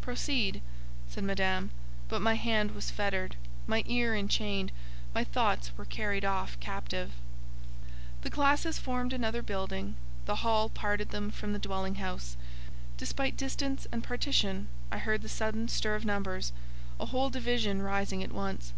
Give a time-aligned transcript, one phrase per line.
[0.00, 0.62] "Proceed,"
[1.08, 1.72] said Madame;
[2.08, 3.34] but my hand was fettered,
[3.66, 4.70] my ear enchained,
[5.12, 7.10] my thoughts were carried off captive.
[8.22, 12.36] The classes formed another building; the hall parted them from the dwelling house:
[12.98, 16.52] despite distance and partition, I heard the sudden stir of numbers,
[17.00, 18.72] a whole division rising at once.